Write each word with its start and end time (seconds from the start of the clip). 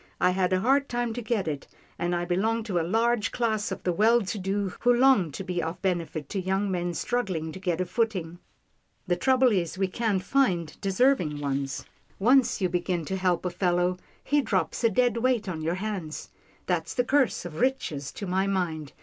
I 0.19 0.31
had 0.31 0.51
a 0.51 0.61
hard 0.61 0.89
time 0.89 1.13
to 1.13 1.21
get 1.21 1.47
it, 1.47 1.67
and 1.99 2.15
I 2.15 2.25
belong 2.25 2.63
to 2.63 2.79
a 2.79 2.81
large 2.81 3.31
class 3.31 3.71
of 3.71 3.83
the 3.83 3.93
well 3.93 4.21
to 4.23 4.39
do 4.39 4.59
who 4.79 4.89
wish, 4.89 4.95
who 4.95 4.95
long 4.95 5.31
to 5.33 5.43
be 5.43 5.61
of 5.61 5.79
benefit 5.83 6.27
to 6.29 6.41
young 6.41 6.71
men 6.71 6.95
struggling 6.95 7.51
to 7.51 7.59
get 7.59 7.79
a 7.79 7.85
footing. 7.85 8.39
The 9.05 9.15
trouble 9.15 9.51
is 9.51 9.77
we 9.77 9.87
can't 9.87 10.23
find 10.23 10.75
deserving 10.81 11.39
ones. 11.39 11.85
Once 12.17 12.61
you 12.61 12.67
begin 12.67 13.05
to 13.05 13.15
help 13.15 13.45
a 13.45 13.51
fellow, 13.51 13.97
he 14.23 14.41
drops 14.41 14.83
a 14.83 14.89
dead 14.89 15.17
weight 15.17 15.47
on 15.47 15.61
your 15.61 15.75
hands. 15.75 16.31
That's 16.65 16.95
the 16.95 17.03
curse 17.03 17.45
of 17.45 17.59
riches 17.59 18.11
to 18.13 18.25
my 18.25 18.47
mind. 18.47 18.93